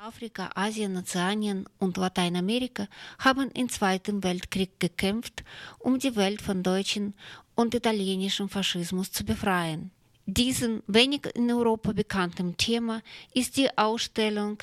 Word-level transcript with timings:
Afrika, 0.00 0.48
Asien, 0.54 0.96
Ozeanien 0.96 1.68
und 1.78 1.98
Lateinamerika 1.98 2.88
haben 3.18 3.50
im 3.50 3.68
Zweiten 3.68 4.24
Weltkrieg 4.24 4.80
gekämpft, 4.80 5.44
um 5.78 5.98
die 5.98 6.16
Welt 6.16 6.40
von 6.40 6.62
deutschen 6.62 7.12
und 7.54 7.74
italienischem 7.74 8.48
Faschismus 8.48 9.12
zu 9.12 9.24
befreien. 9.24 9.90
Diesem 10.24 10.82
wenig 10.86 11.26
in 11.34 11.52
Europa 11.52 11.92
bekannten 11.92 12.56
Thema 12.56 13.02
ist 13.34 13.58
die 13.58 13.76
Ausstellung 13.76 14.62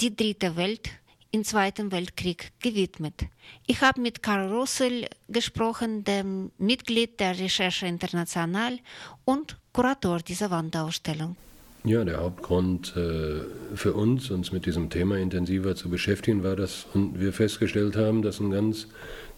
Die 0.00 0.16
dritte 0.16 0.56
Welt 0.56 0.88
im 1.32 1.44
Zweiten 1.44 1.92
Weltkrieg 1.92 2.52
gewidmet. 2.58 3.26
Ich 3.66 3.82
habe 3.82 4.00
mit 4.00 4.22
Karl 4.22 4.50
Russell 4.50 5.06
gesprochen, 5.28 6.02
dem 6.04 6.50
Mitglied 6.56 7.20
der 7.20 7.38
Recherche 7.38 7.86
International 7.86 8.78
und 9.26 9.58
Kurator 9.70 10.20
dieser 10.20 10.50
Wandausstellung. 10.50 11.36
Ja, 11.84 12.04
der 12.04 12.20
Hauptgrund 12.20 12.94
äh, 12.96 13.40
für 13.74 13.92
uns, 13.92 14.30
uns 14.30 14.52
mit 14.52 14.66
diesem 14.66 14.90
Thema 14.90 15.16
intensiver 15.16 15.76
zu 15.76 15.88
beschäftigen, 15.88 16.42
war, 16.42 16.56
dass 16.56 16.86
wir 16.94 17.32
festgestellt 17.32 17.96
haben, 17.96 18.22
dass 18.22 18.40
ein 18.40 18.50
ganz 18.50 18.88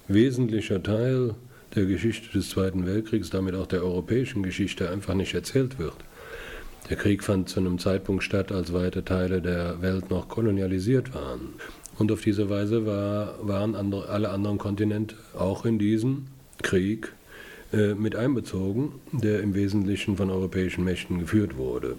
wesentlicher 0.09 0.83
Teil 0.83 1.35
der 1.75 1.85
Geschichte 1.85 2.33
des 2.33 2.51
Zweiten 2.51 2.87
Weltkriegs, 2.87 3.31
damit 3.31 3.55
auch 3.55 3.67
der 3.67 3.83
europäischen 3.83 4.43
Geschichte, 4.43 4.91
einfach 4.91 5.15
nicht 5.15 5.35
erzählt 5.35 5.79
wird. 5.79 5.95
Der 6.89 6.97
Krieg 6.97 7.23
fand 7.23 7.49
zu 7.49 7.61
einem 7.61 7.79
Zeitpunkt 7.79 8.25
statt, 8.25 8.51
als 8.51 8.73
weite 8.73 9.05
Teile 9.05 9.41
der 9.41 9.81
Welt 9.81 10.11
noch 10.11 10.29
kolonialisiert 10.29 11.15
waren. 11.15 11.55
Und 11.99 12.11
auf 12.11 12.23
diese 12.23 12.49
Weise 12.49 12.87
war, 12.87 13.35
waren 13.47 13.75
andere, 13.75 14.09
alle 14.09 14.31
anderen 14.31 14.59
Kontinente 14.59 15.15
auch 15.39 15.65
in 15.65 15.79
diesen 15.79 16.29
Krieg 16.63 17.13
äh, 17.73 17.95
mit 17.95 18.17
einbezogen, 18.17 18.95
der 19.13 19.41
im 19.41 19.55
Wesentlichen 19.55 20.17
von 20.17 20.31
europäischen 20.31 20.83
Mächten 20.83 21.21
geführt 21.21 21.57
wurde. 21.57 21.97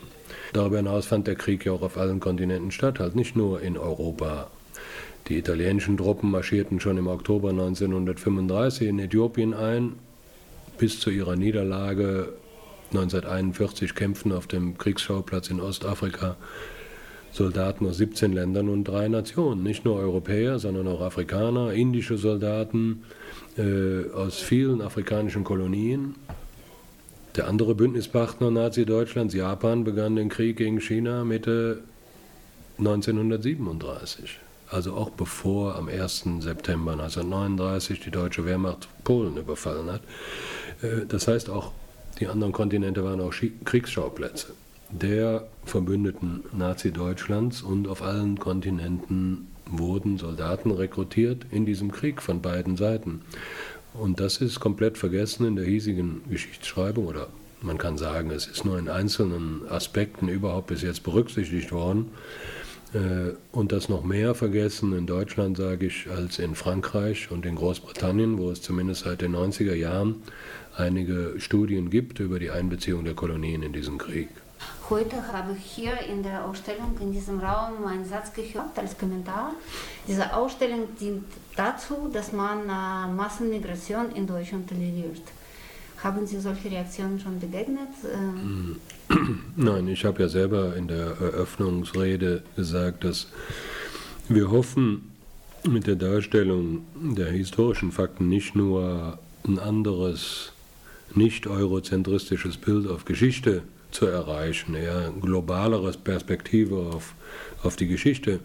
Darüber 0.53 0.77
hinaus 0.77 1.05
fand 1.05 1.27
der 1.27 1.35
Krieg 1.35 1.65
ja 1.65 1.71
auch 1.71 1.81
auf 1.81 1.97
allen 1.97 2.19
Kontinenten 2.19 2.71
statt, 2.71 2.99
halt 2.99 3.15
nicht 3.15 3.35
nur 3.35 3.61
in 3.61 3.77
Europa. 3.77 4.49
Die 5.27 5.37
italienischen 5.37 5.97
Truppen 5.97 6.31
marschierten 6.31 6.79
schon 6.79 6.97
im 6.97 7.07
Oktober 7.07 7.49
1935 7.49 8.87
in 8.87 8.99
Äthiopien 8.99 9.53
ein. 9.53 9.93
Bis 10.77 10.99
zu 10.99 11.09
ihrer 11.09 11.35
Niederlage 11.35 12.33
1941 12.91 13.95
kämpften 13.95 14.31
auf 14.31 14.47
dem 14.47 14.77
Kriegsschauplatz 14.77 15.49
in 15.49 15.61
Ostafrika 15.61 16.35
Soldaten 17.31 17.87
aus 17.87 17.97
17 17.97 18.33
Ländern 18.33 18.67
und 18.67 18.83
drei 18.83 19.07
Nationen. 19.07 19.63
Nicht 19.63 19.85
nur 19.85 19.95
Europäer, 19.95 20.59
sondern 20.59 20.87
auch 20.87 21.01
Afrikaner, 21.01 21.71
indische 21.71 22.17
Soldaten 22.17 23.03
äh, 23.57 24.09
aus 24.13 24.39
vielen 24.39 24.81
afrikanischen 24.81 25.43
Kolonien. 25.43 26.15
Der 27.35 27.47
andere 27.47 27.75
Bündnispartner 27.75 28.51
Nazi-Deutschlands, 28.51 29.33
Japan, 29.33 29.83
begann 29.83 30.15
den 30.15 30.29
Krieg 30.29 30.57
gegen 30.57 30.81
China 30.81 31.23
Mitte 31.23 31.81
1937. 32.77 34.39
Also 34.69 34.93
auch 34.93 35.09
bevor 35.11 35.75
am 35.75 35.87
1. 35.87 36.25
September 36.39 36.93
1939 36.93 37.99
die 37.99 38.11
deutsche 38.11 38.45
Wehrmacht 38.45 38.87
Polen 39.03 39.37
überfallen 39.37 39.91
hat. 39.91 40.01
Äh, 40.81 41.05
das 41.07 41.27
heißt, 41.27 41.49
auch 41.49 41.71
die 42.19 42.27
anderen 42.27 42.53
Kontinente 42.53 43.03
waren 43.03 43.21
auch 43.21 43.33
Kriegsschauplätze 43.65 44.53
der 44.91 45.47
Verbündeten 45.65 46.43
Nazi-Deutschlands 46.51 47.61
und 47.61 47.87
auf 47.87 48.01
allen 48.01 48.37
Kontinenten 48.39 49.47
wurden 49.65 50.17
Soldaten 50.17 50.71
rekrutiert 50.71 51.45
in 51.49 51.65
diesem 51.65 51.91
Krieg 51.91 52.21
von 52.21 52.41
beiden 52.41 52.75
Seiten. 52.75 53.21
Und 53.93 54.19
das 54.19 54.37
ist 54.37 54.59
komplett 54.59 54.97
vergessen 54.97 55.45
in 55.45 55.55
der 55.55 55.65
hiesigen 55.65 56.21
Geschichtsschreibung 56.29 57.07
oder 57.07 57.27
man 57.61 57.77
kann 57.77 57.97
sagen, 57.97 58.31
es 58.31 58.47
ist 58.47 58.65
nur 58.65 58.79
in 58.79 58.89
einzelnen 58.89 59.67
Aspekten 59.69 60.27
überhaupt 60.27 60.67
bis 60.67 60.81
jetzt 60.81 61.03
berücksichtigt 61.03 61.71
worden. 61.71 62.11
Äh, 62.93 63.33
und 63.51 63.71
das 63.71 63.89
noch 63.89 64.03
mehr 64.03 64.35
vergessen 64.35 64.93
in 64.97 65.07
Deutschland, 65.07 65.57
sage 65.57 65.85
ich, 65.85 66.09
als 66.09 66.39
in 66.39 66.55
Frankreich 66.55 67.31
und 67.31 67.45
in 67.45 67.55
Großbritannien, 67.55 68.37
wo 68.37 68.49
es 68.51 68.61
zumindest 68.61 69.05
seit 69.05 69.21
den 69.21 69.35
90er 69.35 69.75
Jahren 69.75 70.21
einige 70.75 71.35
Studien 71.37 71.89
gibt 71.89 72.19
über 72.19 72.39
die 72.39 72.51
Einbeziehung 72.51 73.05
der 73.05 73.13
Kolonien 73.13 73.63
in 73.63 73.73
diesen 73.73 73.97
Krieg. 73.97 74.29
Heute 74.89 75.25
habe 75.31 75.55
ich 75.57 75.63
hier 75.63 75.97
in 76.01 76.21
der 76.21 76.45
Ausstellung 76.45 76.95
in 76.99 77.13
diesem 77.13 77.39
Raum 77.39 77.85
einen 77.85 78.05
Satz 78.05 78.33
gehört 78.33 78.77
als 78.77 78.97
Kommentar. 78.97 79.53
Diese 80.07 80.35
Ausstellung 80.35 80.87
dient 80.99 81.23
dazu, 81.55 82.09
dass 82.11 82.33
man 82.33 82.67
äh, 82.67 83.11
Massenmigration 83.13 84.11
in 84.11 84.27
Deutschland 84.27 84.69
toleriert. 84.69 85.21
Haben 86.03 86.25
Sie 86.25 86.39
solche 86.39 86.71
Reaktionen 86.71 87.19
schon 87.19 87.39
begegnet? 87.39 87.89
Ähm, 88.11 88.77
Nein, 89.55 89.87
ich 89.87 90.03
habe 90.03 90.23
ja 90.23 90.29
selber 90.29 90.75
in 90.75 90.87
der 90.87 91.17
Eröffnungsrede 91.21 92.43
gesagt, 92.55 93.03
dass 93.03 93.27
wir 94.27 94.49
hoffen, 94.49 95.11
mit 95.67 95.85
der 95.85 95.95
Darstellung 95.95 96.81
der 96.95 97.27
historischen 97.27 97.91
Fakten 97.91 98.29
nicht 98.29 98.55
nur 98.55 99.19
ein 99.47 99.59
anderes, 99.59 100.53
nicht 101.13 101.45
eurozentristisches 101.45 102.57
Bild 102.57 102.89
auf 102.89 103.05
Geschichte 103.05 103.61
zu 103.91 104.07
erreichen, 104.07 104.73
eher 104.73 105.13
globalere 105.21 105.91
Perspektive 105.91 106.77
auf, 106.77 107.13
auf 107.61 107.75
die 107.75 107.87
Geschichte, 107.87 108.39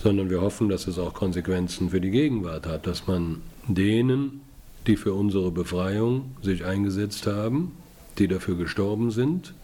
sondern 0.00 0.30
wir 0.30 0.40
hoffen, 0.40 0.68
dass 0.68 0.86
es 0.86 0.98
auch 0.98 1.14
Konsequenzen 1.14 1.90
für 1.90 2.00
die 2.00 2.10
Gegenwart 2.10 2.66
hat, 2.66 2.86
dass 2.86 3.06
man 3.06 3.42
denen, 3.66 4.42
die 4.86 4.96
für 4.96 5.14
unsere 5.14 5.50
Befreiung 5.50 6.36
sich 6.42 6.64
eingesetzt 6.64 7.26
haben, 7.26 7.72
die 8.18 8.28
dafür 8.28 8.56
gestorben 8.56 9.10
sind, 9.10 9.54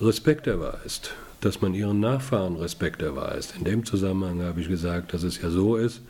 Respekt 0.00 0.46
erweist, 0.46 1.14
dass 1.40 1.60
man 1.60 1.74
ihren 1.74 2.00
Nachfahren 2.00 2.56
Respekt 2.56 3.02
erweist. 3.02 3.54
In 3.56 3.64
dem 3.64 3.84
Zusammenhang 3.84 4.42
habe 4.42 4.60
ich 4.60 4.68
gesagt, 4.68 5.12
dass 5.14 5.22
es 5.22 5.40
ja 5.40 5.50
so 5.50 5.76
ist, 5.76 6.00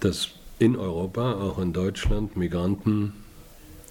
dass 0.00 0.30
in 0.58 0.76
Europa, 0.76 1.34
auch 1.34 1.58
in 1.58 1.72
Deutschland, 1.72 2.36
Migranten 2.36 3.12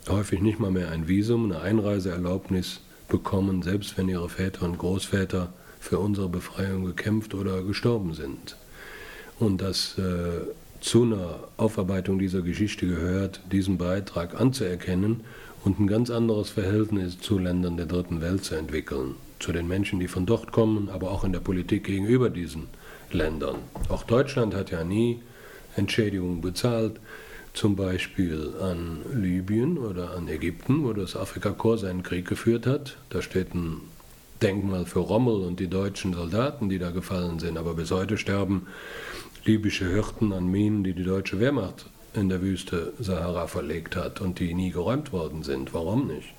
häufig 0.07 0.41
nicht 0.41 0.59
mal 0.59 0.72
mehr 0.72 0.90
ein 0.90 1.07
Visum, 1.07 1.46
eine 1.46 1.62
Einreiseerlaubnis 1.62 2.81
bekommen, 3.09 3.62
selbst 3.62 3.97
wenn 3.97 4.09
ihre 4.09 4.29
Väter 4.29 4.63
und 4.63 4.78
Großväter 4.78 5.53
für 5.79 6.00
unsere 6.00 6.29
Befreiung 6.29 6.85
gekämpft 6.85 7.34
oder 7.34 7.62
gestorben 7.63 8.13
sind. 8.13 8.56
Und 9.40 9.62
dass 9.62 9.97
äh, 9.97 10.41
zu 10.84 11.04
einer 11.04 11.40
Aufarbeitung 11.56 12.20
dieser 12.20 12.42
Geschichte 12.42 12.86
gehört, 12.86 13.40
diesen 13.50 13.78
Beitrag 13.78 14.40
anzuerkennen 14.40 15.22
und 15.64 15.80
ein 15.80 15.88
ganz 15.88 16.10
anderes 16.10 16.50
Verhältnis 16.50 17.20
zu 17.20 17.40
Ländern 17.40 17.78
der 17.78 17.86
dritten 17.86 18.20
Welt 18.20 18.44
zu 18.44 18.56
entwickeln, 18.56 19.16
zu 19.40 19.54
den 19.54 19.66
Menschen, 19.70 20.02
die 20.02 20.10
von 20.10 20.26
dort 20.26 20.52
kommen, 20.52 20.90
aber 20.90 21.12
auch 21.12 21.24
in 21.24 21.32
der 21.32 21.40
Politik 21.40 21.86
gegenüber 21.86 22.30
diesen 22.30 22.68
Ländern. 23.14 23.56
Auch 23.88 24.04
Deutschland 24.04 24.54
hat 24.54 24.72
ja 24.72 24.84
nie 24.84 25.22
Entschädigungen 25.78 26.42
bezahlt 26.42 27.00
zum 27.54 27.78
Beispiel 27.78 28.54
an 28.60 29.00
Libyen 29.14 29.78
oder 29.78 30.12
an 30.18 30.28
Ägypten, 30.28 30.84
wo 30.84 30.92
das 30.92 31.16
Afrikakorps 31.16 31.84
seinen 31.84 32.04
Krieg 32.04 32.28
geführt 32.28 32.68
hat. 32.68 32.98
Da 33.10 33.22
steht 33.22 33.54
ein 33.56 33.80
Denkmal 34.42 34.86
für 34.86 35.00
Rommel 35.00 35.44
und 35.44 35.62
die 35.62 35.70
deutschen 35.70 36.14
Soldaten, 36.14 36.68
die 36.68 36.80
da 36.80 36.92
gefallen 36.92 37.40
sind. 37.40 37.58
Aber 37.58 37.76
bis 37.76 37.92
heute 37.92 38.18
sterben 38.18 38.68
libysche 39.46 39.90
Hirten 39.90 40.31
an 40.31 40.48
Minen, 40.48 40.84
die 40.84 40.94
die 40.94 41.04
deutsche 41.04 41.40
Wehrmacht 41.40 41.86
in 42.14 42.30
der 42.30 42.42
Wüste 42.42 42.94
Sahara 43.00 43.48
verlegt 43.48 43.96
hat 43.96 44.22
und 44.22 44.40
die 44.40 44.54
nie 44.54 44.72
geräumt 44.72 45.12
worden 45.12 45.44
sind. 45.44 45.74
Warum 45.74 46.08
nicht? 46.08 46.34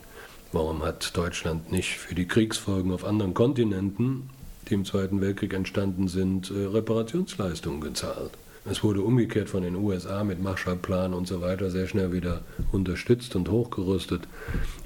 Warum 0.52 0.82
hat 0.84 1.16
Deutschland 1.16 1.72
nicht 1.72 1.98
für 1.98 2.14
die 2.14 2.28
Kriegsfolgen 2.28 2.92
auf 2.92 3.04
anderen 3.04 3.34
Kontinenten, 3.34 4.30
die 4.68 4.74
im 4.74 4.84
Zweiten 4.84 5.20
Weltkrieg 5.20 5.52
entstanden 5.52 6.08
sind, 6.08 6.50
äh, 6.50 6.66
Reparationsleistungen 6.66 7.80
gezahlt? 7.80 8.30
Es 8.64 8.82
wurde 8.82 9.02
umgekehrt 9.02 9.50
von 9.50 9.62
den 9.62 9.74
USA 9.74 10.24
mit 10.24 10.42
Marshallplan 10.42 11.12
und 11.12 11.26
so 11.26 11.42
weiter 11.42 11.70
sehr 11.70 11.86
schnell 11.86 12.12
wieder 12.12 12.40
unterstützt 12.72 13.36
und 13.36 13.50
hochgerüstet. 13.50 14.22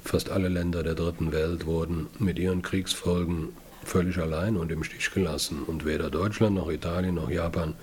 Fast 0.03 0.29
alle 0.29 0.49
Länder 0.49 0.83
der 0.83 0.95
dritten 0.95 1.31
Welt 1.31 1.65
wurden 1.65 2.07
mit 2.19 2.39
ihren 2.39 2.61
Kriegsfolgen 2.61 3.49
völlig 3.83 4.17
allein 4.17 4.57
und 4.57 4.71
im 4.71 4.83
Stich 4.83 5.11
gelassen. 5.11 5.63
Und 5.63 5.85
weder 5.85 6.09
Deutschland 6.09 6.55
noch 6.55 6.69
Italien 6.69 7.15
noch 7.15 7.29
Japan 7.29 7.75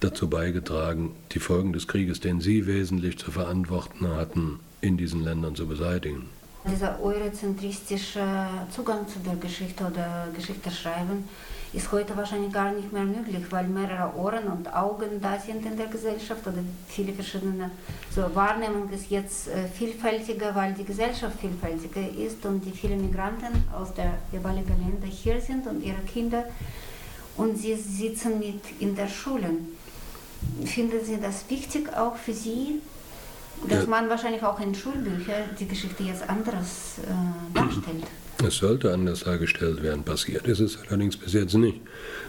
dazu 0.00 0.28
beigetragen, 0.28 1.12
die 1.32 1.38
Folgen 1.38 1.72
des 1.72 1.86
Krieges, 1.86 2.20
den 2.20 2.40
sie 2.40 2.66
wesentlich 2.66 3.18
zu 3.18 3.30
verantworten 3.30 4.08
hatten, 4.08 4.60
in 4.80 4.96
diesen 4.96 5.22
Ländern 5.22 5.54
zu 5.54 5.66
beseitigen. 5.66 6.28
Dieser 6.64 7.00
eurozentristische 7.02 8.22
Zugang 8.70 9.08
zu 9.08 9.18
der 9.18 9.34
Geschichte 9.34 9.84
oder 9.84 10.28
Geschichte 10.34 10.70
schreiben 10.70 11.28
ist 11.72 11.90
heute 11.90 12.16
wahrscheinlich 12.16 12.52
gar 12.52 12.70
nicht 12.70 12.92
mehr 12.92 13.02
möglich, 13.02 13.44
weil 13.50 13.66
mehrere 13.66 14.14
Ohren 14.16 14.46
und 14.46 14.72
Augen 14.72 15.20
da 15.20 15.38
sind 15.40 15.64
in 15.66 15.76
der 15.76 15.86
Gesellschaft 15.86 16.46
oder 16.46 16.58
viele 16.86 17.12
verschiedene 17.14 17.70
so 18.14 18.22
Wahrnehmung 18.34 18.90
ist 18.90 19.10
jetzt 19.10 19.48
äh, 19.48 19.66
vielfältiger, 19.66 20.54
weil 20.54 20.74
die 20.74 20.84
Gesellschaft 20.84 21.40
vielfältiger 21.40 22.08
ist 22.16 22.44
und 22.44 22.64
die 22.64 22.70
vielen 22.70 23.00
Migranten 23.00 23.64
aus 23.74 23.92
der 23.94 24.14
jeweiligen 24.30 24.78
Länder 24.78 25.06
hier 25.06 25.40
sind 25.40 25.66
und 25.66 25.82
ihre 25.82 26.02
Kinder 26.02 26.44
und 27.36 27.56
sie 27.56 27.74
sitzen 27.74 28.38
mit 28.38 28.62
in 28.78 28.94
der 28.94 29.08
Schule. 29.08 29.50
Finden 30.64 31.04
Sie 31.04 31.18
das 31.20 31.48
wichtig 31.48 31.92
auch 31.96 32.16
für 32.16 32.32
Sie, 32.32 32.80
dass 33.68 33.86
man 33.86 34.08
wahrscheinlich 34.08 34.42
auch 34.42 34.58
in 34.60 34.74
Schulbüchern 34.74 35.44
die 35.58 35.66
Geschichte 35.66 36.02
jetzt 36.02 36.28
anderes 36.28 36.98
äh, 36.98 37.54
darstellt? 37.54 38.04
Es 38.46 38.56
sollte 38.56 38.92
anders 38.92 39.20
dargestellt 39.20 39.82
werden, 39.82 40.02
passiert 40.02 40.48
ist 40.48 40.60
es 40.60 40.78
allerdings 40.88 41.16
bis 41.16 41.32
jetzt 41.32 41.54
nicht. 41.54 41.80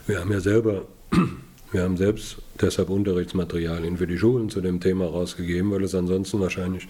Wir 0.06 0.19
haben 0.19 0.31
ja 0.31 0.39
selber, 0.39 0.85
wir 1.71 1.81
haben 1.81 1.97
selbst 1.97 2.38
deshalb 2.62 2.89
Unterrichtsmaterialien 2.89 3.97
für 3.97 4.07
die 4.07 4.18
Schulen 4.18 4.50
zu 4.50 4.62
dem 4.62 4.80
Thema 4.80 5.06
rausgegeben, 5.06 5.71
weil 5.71 5.83
es 5.83 5.95
ansonsten 5.95 6.39
wahrscheinlich 6.39 6.88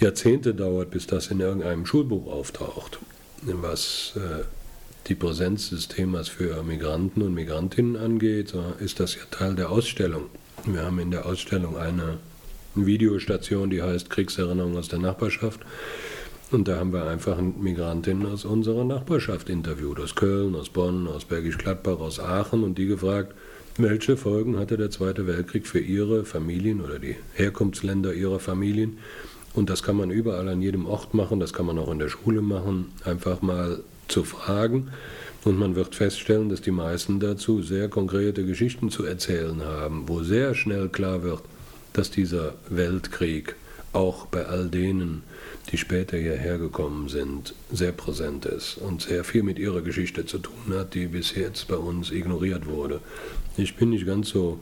Jahrzehnte 0.00 0.54
dauert, 0.54 0.90
bis 0.90 1.06
das 1.06 1.28
in 1.28 1.40
irgendeinem 1.40 1.84
Schulbuch 1.84 2.32
auftaucht, 2.32 2.98
was 3.42 4.14
äh, 4.16 4.44
die 5.08 5.14
Präsenz 5.14 5.70
des 5.70 5.88
Themas 5.88 6.28
für 6.28 6.62
Migranten 6.62 7.22
und 7.22 7.34
Migrantinnen 7.34 7.96
angeht, 7.96 8.54
ist 8.78 9.00
das 9.00 9.16
ja 9.16 9.22
Teil 9.30 9.54
der 9.54 9.70
Ausstellung. 9.70 10.26
Wir 10.64 10.84
haben 10.84 10.98
in 11.00 11.10
der 11.10 11.26
Ausstellung 11.26 11.76
eine 11.76 12.18
Videostation, 12.74 13.70
die 13.70 13.82
heißt 13.82 14.10
Kriegserinnerung 14.10 14.76
aus 14.76 14.88
der 14.88 14.98
Nachbarschaft. 14.98 15.60
Und 16.50 16.68
da 16.68 16.76
haben 16.78 16.92
wir 16.92 17.06
einfach 17.06 17.40
Migrantinnen 17.40 18.26
aus 18.26 18.44
unserer 18.44 18.84
Nachbarschaft 18.84 19.48
interviewt, 19.48 19.98
aus 19.98 20.14
Köln, 20.14 20.54
aus 20.54 20.68
Bonn, 20.68 21.08
aus 21.08 21.24
Bergisch 21.24 21.56
Gladbach, 21.56 21.98
aus 21.98 22.20
Aachen 22.20 22.62
und 22.62 22.76
die 22.76 22.86
gefragt, 22.86 23.34
welche 23.78 24.18
Folgen 24.18 24.58
hatte 24.58 24.76
der 24.76 24.90
Zweite 24.90 25.26
Weltkrieg 25.26 25.66
für 25.66 25.80
ihre 25.80 26.26
Familien 26.26 26.82
oder 26.82 26.98
die 26.98 27.16
Herkunftsländer 27.34 28.12
ihrer 28.12 28.38
Familien. 28.38 28.98
Und 29.54 29.70
das 29.70 29.82
kann 29.82 29.96
man 29.96 30.10
überall 30.10 30.48
an 30.48 30.60
jedem 30.60 30.86
Ort 30.86 31.14
machen, 31.14 31.40
das 31.40 31.54
kann 31.54 31.66
man 31.66 31.78
auch 31.78 31.90
in 31.90 31.98
der 31.98 32.08
Schule 32.08 32.42
machen, 32.42 32.92
einfach 33.04 33.40
mal 33.40 33.80
zu 34.08 34.24
fragen. 34.24 34.88
Und 35.44 35.58
man 35.58 35.74
wird 35.74 35.94
feststellen, 35.94 36.50
dass 36.50 36.60
die 36.60 36.70
meisten 36.70 37.18
dazu 37.18 37.62
sehr 37.62 37.88
konkrete 37.88 38.44
Geschichten 38.44 38.90
zu 38.90 39.04
erzählen 39.04 39.62
haben, 39.64 40.04
wo 40.06 40.22
sehr 40.22 40.54
schnell 40.54 40.88
klar 40.88 41.22
wird, 41.22 41.42
dass 41.92 42.10
dieser 42.10 42.54
Weltkrieg 42.68 43.56
auch 43.92 44.26
bei 44.26 44.46
all 44.46 44.68
denen, 44.68 45.22
die 45.70 45.76
später 45.76 46.16
hierher 46.16 46.58
gekommen 46.58 47.08
sind, 47.08 47.54
sehr 47.70 47.92
präsent 47.92 48.46
ist 48.46 48.78
und 48.78 49.02
sehr 49.02 49.24
viel 49.24 49.42
mit 49.42 49.58
ihrer 49.58 49.82
Geschichte 49.82 50.26
zu 50.26 50.38
tun 50.38 50.74
hat, 50.74 50.94
die 50.94 51.06
bis 51.06 51.34
jetzt 51.34 51.68
bei 51.68 51.76
uns 51.76 52.10
ignoriert 52.10 52.66
wurde. 52.66 53.00
Ich 53.56 53.76
bin 53.76 53.90
nicht 53.90 54.06
ganz 54.06 54.30
so 54.30 54.60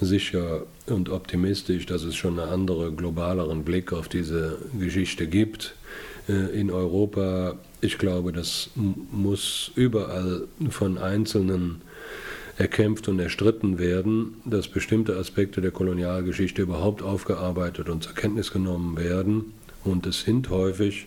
sicher 0.00 0.62
und 0.86 1.08
optimistisch, 1.08 1.86
dass 1.86 2.04
es 2.04 2.14
schon 2.14 2.38
einen 2.38 2.50
anderen, 2.50 2.96
globaleren 2.96 3.64
Blick 3.64 3.92
auf 3.92 4.08
diese 4.08 4.58
Geschichte 4.78 5.26
gibt 5.26 5.74
äh, 6.28 6.58
in 6.58 6.70
Europa. 6.70 7.56
Ich 7.80 7.98
glaube, 7.98 8.32
das 8.32 8.70
muss 8.74 9.72
überall 9.74 10.46
von 10.70 10.98
Einzelnen 10.98 11.82
erkämpft 12.58 13.06
und 13.06 13.20
erstritten 13.20 13.78
werden, 13.78 14.40
dass 14.44 14.66
bestimmte 14.66 15.16
Aspekte 15.16 15.60
der 15.60 15.70
Kolonialgeschichte 15.70 16.62
überhaupt 16.62 17.02
aufgearbeitet 17.02 17.88
und 17.88 18.02
zur 18.02 18.14
Kenntnis 18.14 18.50
genommen 18.50 18.96
werden. 18.96 19.54
Und 19.84 20.06
es 20.06 20.22
sind 20.22 20.50
häufig, 20.50 21.06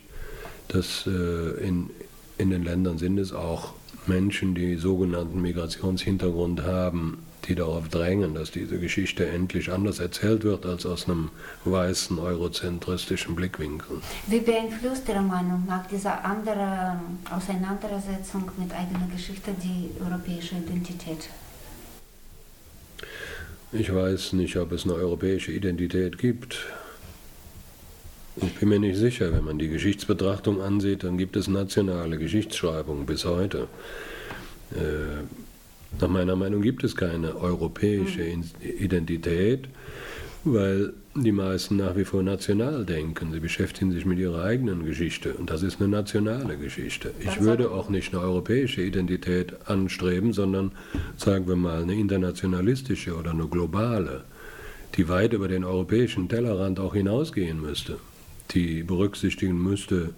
dass 0.69 1.05
äh, 1.05 1.67
in, 1.67 1.89
in 2.37 2.49
den 2.51 2.63
Ländern 2.63 2.97
sind 2.97 3.17
es 3.17 3.33
auch 3.33 3.73
Menschen, 4.07 4.55
die 4.55 4.75
sogenannten 4.75 5.41
Migrationshintergrund 5.41 6.63
haben, 6.63 7.19
die 7.45 7.55
darauf 7.55 7.87
drängen, 7.89 8.35
dass 8.35 8.51
diese 8.51 8.79
Geschichte 8.79 9.27
endlich 9.27 9.71
anders 9.71 9.99
erzählt 9.99 10.43
wird 10.43 10.65
als 10.65 10.85
aus 10.85 11.07
einem 11.07 11.29
weißen 11.65 12.19
eurozentristischen 12.19 13.35
Blickwinkel. 13.35 13.97
Wie 14.27 14.39
beeinflusst 14.39 15.07
Ihrer 15.09 15.21
Meinung 15.21 15.65
nach 15.67 15.87
diese 15.87 16.11
andere 16.11 16.99
Auseinandersetzung 17.29 18.49
mit 18.57 18.71
eigener 18.73 19.07
Geschichte 19.11 19.51
die 19.63 19.89
europäische 20.03 20.55
Identität? 20.55 21.29
Ich 23.71 23.93
weiß 23.93 24.33
nicht, 24.33 24.57
ob 24.57 24.73
es 24.73 24.83
eine 24.83 24.95
europäische 24.95 25.51
Identität 25.51 26.17
gibt. 26.17 26.65
Ich 28.61 28.63
bin 28.63 28.79
mir 28.79 28.89
nicht 28.89 28.99
sicher. 28.99 29.33
Wenn 29.33 29.43
man 29.43 29.57
die 29.57 29.69
Geschichtsbetrachtung 29.69 30.61
ansieht, 30.61 31.03
dann 31.03 31.17
gibt 31.17 31.35
es 31.35 31.47
nationale 31.47 32.19
Geschichtsschreibung 32.19 33.07
bis 33.07 33.25
heute. 33.25 33.67
Äh, 34.75 35.23
nach 35.99 36.07
meiner 36.07 36.35
Meinung 36.35 36.61
gibt 36.61 36.83
es 36.83 36.95
keine 36.95 37.37
europäische 37.37 38.21
Identität, 38.61 39.67
weil 40.43 40.93
die 41.15 41.31
meisten 41.31 41.77
nach 41.77 41.95
wie 41.95 42.05
vor 42.05 42.21
national 42.21 42.85
denken. 42.85 43.31
Sie 43.33 43.39
beschäftigen 43.39 43.93
sich 43.93 44.05
mit 44.05 44.19
ihrer 44.19 44.43
eigenen 44.43 44.85
Geschichte 44.85 45.33
und 45.33 45.49
das 45.49 45.63
ist 45.63 45.81
eine 45.81 45.89
nationale 45.89 46.55
Geschichte. 46.55 47.15
Ich 47.19 47.41
würde 47.41 47.71
auch 47.71 47.89
nicht 47.89 48.13
eine 48.13 48.21
europäische 48.21 48.83
Identität 48.83 49.55
anstreben, 49.65 50.33
sondern 50.33 50.71
sagen 51.17 51.47
wir 51.47 51.55
mal 51.55 51.81
eine 51.81 51.95
internationalistische 51.95 53.15
oder 53.15 53.31
eine 53.31 53.47
globale, 53.47 54.23
die 54.97 55.09
weit 55.09 55.33
über 55.33 55.47
den 55.47 55.63
europäischen 55.63 56.29
Tellerrand 56.29 56.79
auch 56.79 56.93
hinausgehen 56.93 57.59
müsste, 57.59 57.97
die 58.53 58.83
berücksichtigen 58.83 59.61
müsste, 59.61 60.13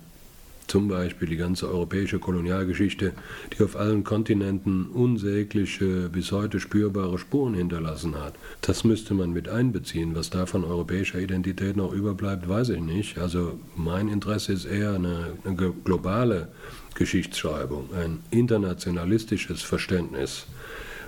zum 0.68 0.88
Beispiel 0.88 1.28
die 1.28 1.38
ganze 1.38 1.68
europäische 1.70 2.20
Kolonialgeschichte, 2.20 3.14
die 3.52 3.64
auf 3.64 3.76
allen 3.76 4.04
Kontinenten 4.04 4.88
unsägliche, 4.88 6.10
bis 6.10 6.32
heute 6.32 6.60
spürbare 6.60 7.20
Spuren 7.20 7.54
hinterlassen 7.54 8.16
hat. 8.16 8.34
Das 8.62 8.84
müsste 8.84 9.14
man 9.14 9.34
mit 9.34 9.50
einbeziehen. 9.50 10.16
Was 10.16 10.30
da 10.30 10.46
von 10.46 10.64
europäischer 10.64 11.20
Identität 11.20 11.76
noch 11.76 11.94
überbleibt, 11.94 12.48
weiß 12.48 12.70
ich 12.70 12.82
nicht. 12.82 13.18
Also 13.18 13.60
mein 13.76 14.08
Interesse 14.08 14.54
ist 14.54 14.66
eher 14.66 14.94
eine, 14.94 15.34
eine 15.44 15.74
globale 15.84 16.48
Geschichtsschreibung, 16.96 17.90
ein 17.94 18.20
internationalistisches 18.32 19.62
Verständnis 19.62 20.48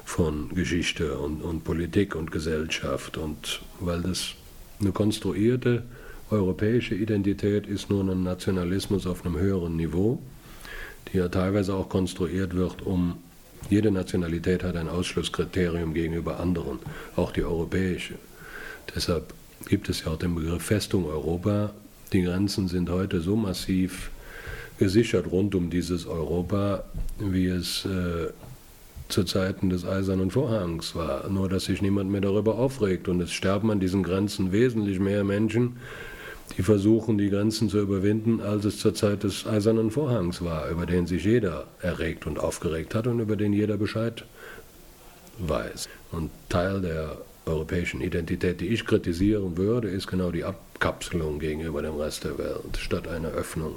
von 0.04 0.54
Geschichte 0.54 1.18
und, 1.18 1.42
und 1.42 1.64
Politik 1.64 2.16
und 2.16 2.32
Gesellschaft. 2.32 3.18
Und 3.18 3.62
weil 3.80 4.02
das 4.02 4.34
eine 4.80 4.92
konstruierte 4.92 5.84
europäische 6.32 6.96
Identität 6.96 7.68
ist 7.68 7.90
nur 7.90 8.04
ein 8.04 8.24
Nationalismus 8.24 9.06
auf 9.06 9.26
einem 9.26 9.38
höheren 9.38 9.76
Niveau, 9.76 10.20
die 11.12 11.18
ja 11.18 11.30
teilweise 11.30 11.76
auch 11.76 11.90
konstruiert 11.90 12.56
wird, 12.56 12.82
um 12.82 13.18
jede 13.70 13.92
Nationalität 13.92 14.64
hat 14.64 14.76
ein 14.76 14.90
Ausschlusskriterium 14.90 15.94
gegenüber 15.94 16.40
anderen, 16.40 16.80
auch 17.16 17.32
die 17.32 17.44
europäische. 17.44 18.16
Deshalb 18.96 19.34
gibt 19.68 19.90
es 19.90 20.04
ja 20.04 20.12
auch 20.12 20.20
den 20.20 20.36
Begriff 20.36 20.64
Festung 20.64 21.06
Europa. 21.06 21.72
Die 22.14 22.22
Grenzen 22.22 22.68
sind 22.68 22.90
heute 22.90 23.22
so 23.22 23.36
massiv 23.36 24.12
gesichert 24.78 25.32
rund 25.32 25.56
um 25.56 25.70
dieses 25.70 26.06
Europa, 26.06 26.84
wie 27.18 27.48
es 27.48 27.86
äh, 27.86 28.32
zu 29.08 29.24
Zeiten 29.24 29.70
des 29.70 29.86
Eisernen 29.86 30.32
Vorhangs 30.32 30.96
war. 30.96 31.28
Nur 31.30 31.50
dass 31.50 31.66
sich 31.66 31.82
niemand 31.82 32.12
mehr 32.12 32.22
darüber 32.22 32.58
aufregt 32.58 33.08
und 33.08 33.22
es 33.22 33.32
sterben 33.32 33.72
an 33.72 33.80
diesen 33.80 34.04
Grenzen 34.04 34.52
wesentlich 34.52 35.00
mehr 35.00 35.24
Menschen, 35.24 35.78
die 36.58 36.64
versuchen, 36.64 37.18
die 37.18 37.30
Grenzen 37.30 37.70
zu 37.70 37.80
überwinden, 37.80 38.42
als 38.42 38.66
es 38.66 38.80
zur 38.80 38.94
Zeit 38.94 39.24
des 39.24 39.46
Eisernen 39.46 39.92
Vorhangs 39.92 40.44
war, 40.44 40.70
über 40.70 40.86
den 40.86 41.08
sich 41.08 41.26
jeder 41.26 41.68
erregt 41.82 42.28
und 42.28 42.40
aufgeregt 42.40 42.96
hat 42.96 43.08
und 43.08 43.20
über 43.20 43.36
den 43.36 43.52
jeder 43.52 43.78
Bescheid 43.78 44.24
weiß. 45.40 45.90
Und 46.12 46.32
Teil 46.50 46.82
der 46.82 47.18
europäischen 47.46 48.02
Identität, 48.02 48.62
die 48.62 48.68
ich 48.68 48.86
kritisieren 48.86 49.58
würde, 49.58 49.90
ist 49.90 50.08
genau 50.08 50.32
die 50.32 50.44
Abkapselung 50.44 51.40
gegenüber 51.40 51.82
dem 51.82 51.96
Rest 51.96 52.24
der 52.24 52.38
Welt, 52.38 52.78
statt 52.80 53.08
einer 53.08 53.30
Öffnung. 53.30 53.76